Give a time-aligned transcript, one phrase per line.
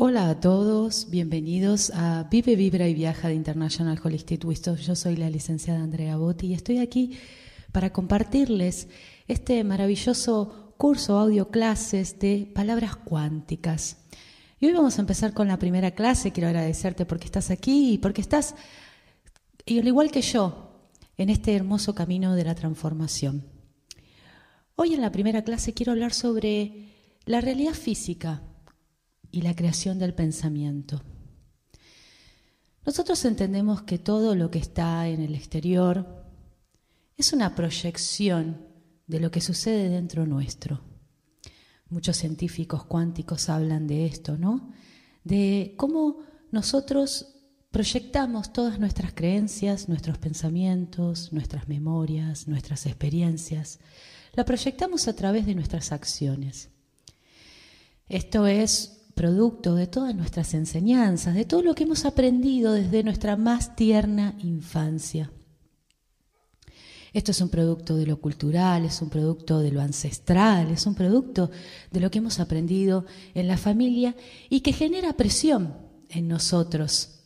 [0.00, 4.76] Hola a todos, bienvenidos a Vive, Vibra y Viaja de International Holistic Wisdom.
[4.76, 7.18] Yo soy la licenciada Andrea Botti y estoy aquí
[7.72, 8.86] para compartirles
[9.26, 13.96] este maravilloso curso audio clases de palabras cuánticas.
[14.60, 16.30] Y hoy vamos a empezar con la primera clase.
[16.30, 18.54] Quiero agradecerte porque estás aquí y porque estás,
[19.66, 20.78] y al igual que yo,
[21.16, 23.48] en este hermoso camino de la transformación.
[24.76, 26.86] Hoy en la primera clase quiero hablar sobre
[27.24, 28.42] la realidad física
[29.30, 31.02] y la creación del pensamiento.
[32.84, 36.24] Nosotros entendemos que todo lo que está en el exterior
[37.16, 38.66] es una proyección
[39.06, 40.80] de lo que sucede dentro nuestro.
[41.90, 44.72] Muchos científicos cuánticos hablan de esto, ¿no?
[45.24, 46.18] De cómo
[46.50, 47.34] nosotros
[47.70, 53.80] proyectamos todas nuestras creencias, nuestros pensamientos, nuestras memorias, nuestras experiencias,
[54.34, 56.70] la proyectamos a través de nuestras acciones.
[58.08, 63.36] Esto es producto de todas nuestras enseñanzas, de todo lo que hemos aprendido desde nuestra
[63.36, 65.32] más tierna infancia.
[67.12, 70.94] Esto es un producto de lo cultural, es un producto de lo ancestral, es un
[70.94, 71.50] producto
[71.90, 74.14] de lo que hemos aprendido en la familia
[74.48, 75.74] y que genera presión
[76.10, 77.18] en nosotros,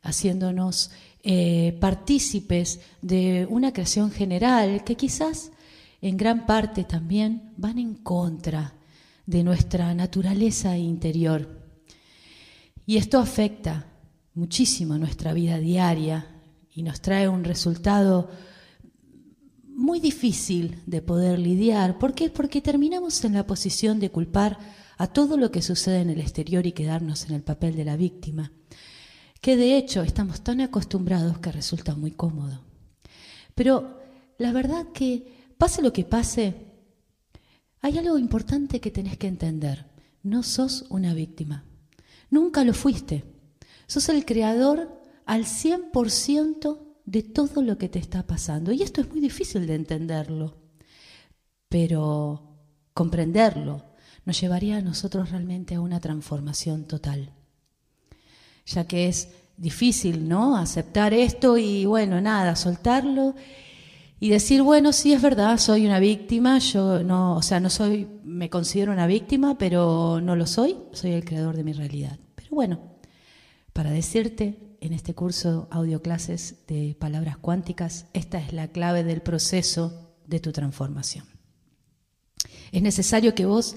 [0.00, 5.52] haciéndonos eh, partícipes de una creación general que quizás
[6.00, 8.72] en gran parte también van en contra
[9.26, 11.62] de nuestra naturaleza interior.
[12.86, 13.86] Y esto afecta
[14.34, 16.26] muchísimo nuestra vida diaria
[16.72, 18.28] y nos trae un resultado
[19.68, 21.98] muy difícil de poder lidiar.
[21.98, 22.30] ¿Por qué?
[22.30, 24.58] Porque terminamos en la posición de culpar
[24.96, 27.96] a todo lo que sucede en el exterior y quedarnos en el papel de la
[27.96, 28.52] víctima,
[29.40, 32.62] que de hecho estamos tan acostumbrados que resulta muy cómodo.
[33.54, 34.00] Pero
[34.38, 36.73] la verdad que pase lo que pase,
[37.84, 39.84] hay algo importante que tenés que entender.
[40.22, 41.66] No sos una víctima.
[42.30, 43.24] Nunca lo fuiste.
[43.86, 48.72] Sos el creador al 100% de todo lo que te está pasando.
[48.72, 50.56] Y esto es muy difícil de entenderlo.
[51.68, 52.56] Pero
[52.94, 53.84] comprenderlo
[54.24, 57.34] nos llevaría a nosotros realmente a una transformación total.
[58.64, 59.28] Ya que es
[59.58, 60.56] difícil, ¿no?
[60.56, 63.34] Aceptar esto y bueno, nada, soltarlo
[64.20, 68.08] y decir, bueno, sí es verdad, soy una víctima, yo no, o sea, no soy,
[68.22, 72.18] me considero una víctima, pero no lo soy, soy el creador de mi realidad.
[72.34, 72.80] Pero bueno,
[73.72, 79.20] para decirte en este curso audio clases de palabras cuánticas, esta es la clave del
[79.20, 81.26] proceso de tu transformación.
[82.70, 83.76] Es necesario que vos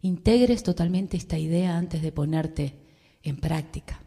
[0.00, 2.76] integres totalmente esta idea antes de ponerte
[3.22, 4.02] en práctica,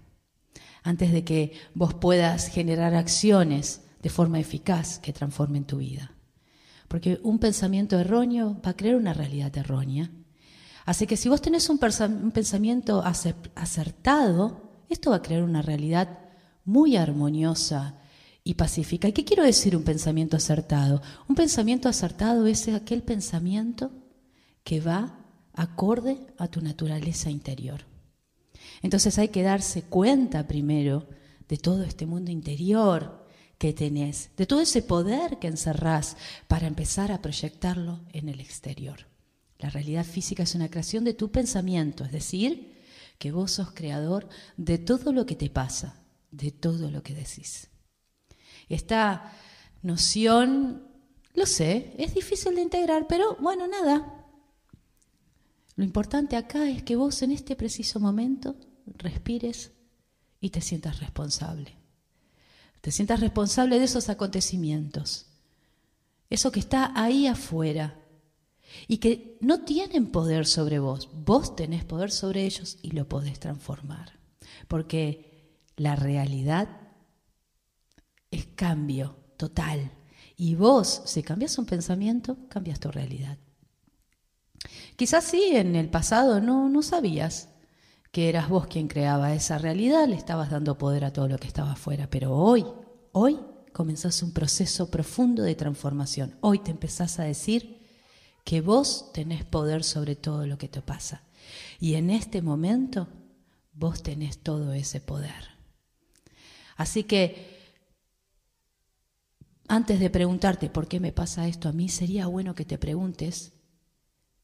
[0.83, 6.11] antes de que vos puedas generar acciones de forma eficaz que transforme en tu vida.
[6.87, 10.11] Porque un pensamiento erróneo va a crear una realidad errónea.
[10.85, 13.01] Así que si vos tenés un, pensamiento
[13.55, 16.19] acertado, esto va a crear una realidad
[16.65, 17.97] muy armoniosa
[18.43, 19.07] y pacífica.
[19.07, 21.01] ¿Y qué quiero decir un pensamiento acertado?
[21.27, 23.89] Un pensamiento acertado es aquel pensamiento
[24.63, 25.17] que va
[25.51, 27.85] acorde a tu naturaleza interior.
[28.83, 31.09] Entonces hay que darse cuenta primero
[31.49, 33.24] de todo este mundo interior
[33.57, 36.17] que tenés, de todo ese poder que encerrás
[36.47, 39.07] para empezar a proyectarlo en el exterior.
[39.59, 42.75] La realidad física es una creación de tu pensamiento, es decir,
[43.17, 44.27] que vos sos creador
[44.57, 47.69] de todo lo que te pasa, de todo lo que decís.
[48.67, 49.31] Esta
[49.81, 50.87] noción,
[51.33, 54.25] lo sé, es difícil de integrar, pero bueno, nada.
[55.77, 58.55] Lo importante acá es que vos en este preciso momento
[58.85, 59.71] respires
[60.41, 61.84] y te sientas responsable
[62.85, 65.25] te sientas responsable de esos acontecimientos,
[66.29, 67.99] eso que está ahí afuera.
[68.87, 73.39] Y que no tienen poder sobre vos, vos tenés poder sobre ellos y lo podés
[73.39, 74.19] transformar,
[74.67, 76.69] porque la realidad
[78.29, 79.91] es cambio total.
[80.37, 83.39] Y vos, si cambias un pensamiento, cambias tu realidad.
[84.95, 87.49] Quizás sí, en el pasado no, no sabías
[88.15, 91.47] que eras vos quien creaba esa realidad, le estabas dando poder a todo lo que
[91.47, 92.63] estaba afuera, pero hoy,
[93.11, 93.37] hoy
[93.73, 96.37] comenzás un proceso profundo de transformación.
[96.39, 97.81] Hoy te empezás a decir
[98.45, 101.23] que vos tenés poder sobre todo lo que te pasa.
[101.77, 103.09] Y en este momento
[103.73, 105.49] vos tenés todo ese poder.
[106.77, 107.75] Así que
[109.67, 113.51] antes de preguntarte por qué me pasa esto a mí, sería bueno que te preguntes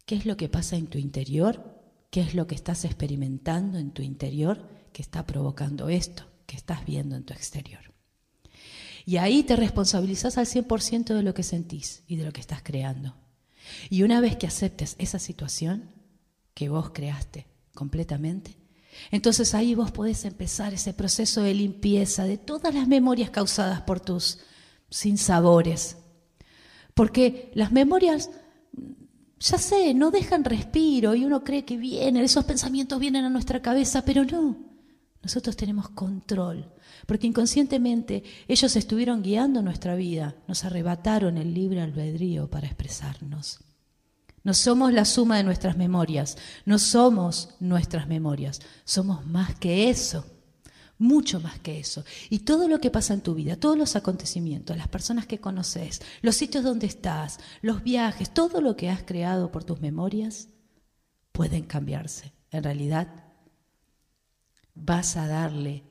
[0.06, 1.71] qué es lo que pasa en tu interior
[2.12, 6.86] qué es lo que estás experimentando en tu interior que está provocando esto que estás
[6.86, 7.94] viendo en tu exterior.
[9.06, 12.62] Y ahí te responsabilizas al 100% de lo que sentís y de lo que estás
[12.62, 13.16] creando.
[13.90, 15.90] Y una vez que aceptes esa situación
[16.54, 18.58] que vos creaste completamente,
[19.10, 24.02] Entonces ahí vos podés empezar ese proceso de limpieza de todas las memorias causadas por
[24.02, 24.40] tus
[24.90, 25.96] sinsabores.
[26.94, 28.30] Porque las memorias,
[29.42, 33.62] ya sé, no dejan respiro y uno cree que vienen, esos pensamientos vienen a nuestra
[33.62, 34.56] cabeza, pero no.
[35.24, 36.72] Nosotros tenemos control,
[37.08, 43.60] porque inconscientemente ellos estuvieron guiando nuestra vida, nos arrebataron el libre albedrío para expresarnos.
[44.44, 50.26] No somos la suma de nuestras memorias, no somos nuestras memorias, somos más que eso,
[51.02, 52.06] mucho más que eso.
[52.30, 56.02] Y todo lo que pasa en tu vida, todos los acontecimientos, las personas que conoces,
[56.22, 60.48] los sitios donde estás, los viajes, todo lo que has creado por tus memorias,
[61.32, 62.34] pueden cambiarse.
[62.52, 63.08] En realidad,
[64.76, 65.84] vas a darle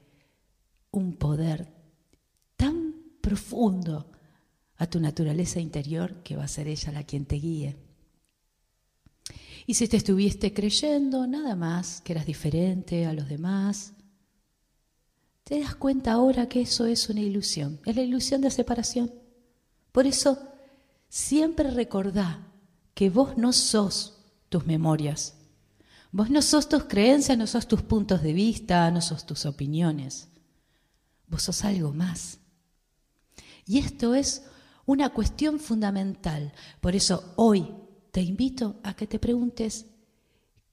[0.92, 1.74] un poder
[2.56, 4.12] tan profundo
[4.76, 7.76] a tu naturaleza interior que va a ser ella la quien te guíe.
[9.66, 13.94] Y si te estuviste creyendo nada más que eras diferente a los demás,
[15.50, 19.12] te das cuenta ahora que eso es una ilusión, es la ilusión de separación.
[19.90, 20.38] Por eso,
[21.08, 22.46] siempre recordá
[22.94, 25.34] que vos no sos tus memorias,
[26.12, 30.28] vos no sos tus creencias, no sos tus puntos de vista, no sos tus opiniones,
[31.26, 32.38] vos sos algo más.
[33.66, 34.44] Y esto es
[34.86, 36.52] una cuestión fundamental.
[36.80, 37.74] Por eso hoy
[38.12, 39.86] te invito a que te preguntes,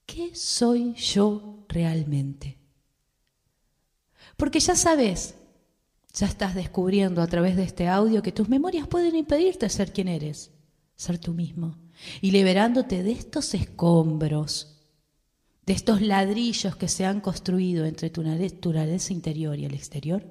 [0.05, 2.56] ¿qué soy yo realmente?
[4.35, 5.35] Porque ya sabes,
[6.13, 10.07] ya estás descubriendo a través de este audio que tus memorias pueden impedirte ser quien
[10.07, 10.51] eres,
[10.95, 11.77] ser tú mismo,
[12.21, 14.77] y liberándote de estos escombros,
[15.65, 20.25] de estos ladrillos que se han construido entre tu naturaleza interior y el exterior.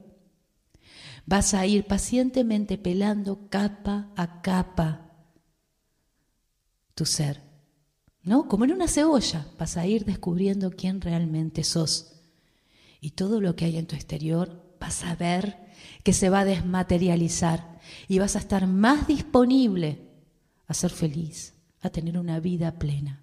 [1.25, 5.07] Vas a ir pacientemente pelando capa a capa
[6.95, 7.43] tu ser.
[8.23, 8.49] ¿No?
[8.49, 12.16] Como en una cebolla, vas a ir descubriendo quién realmente sos.
[13.01, 15.67] Y todo lo que hay en tu exterior vas a ver
[16.03, 17.79] que se va a desmaterializar
[18.09, 20.07] y vas a estar más disponible
[20.67, 23.23] a ser feliz, a tener una vida plena.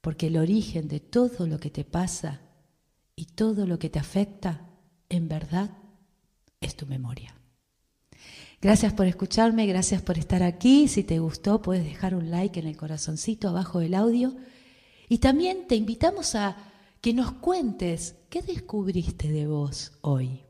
[0.00, 2.42] Porque el origen de todo lo que te pasa
[3.16, 4.68] y todo lo que te afecta,
[5.08, 5.70] en verdad,
[6.60, 7.34] es tu memoria.
[8.60, 10.88] Gracias por escucharme, gracias por estar aquí.
[10.88, 14.34] Si te gustó, puedes dejar un like en el corazoncito abajo del audio.
[15.08, 16.56] Y también te invitamos a
[17.04, 20.43] que nos cuentes qué descubriste de vos hoy.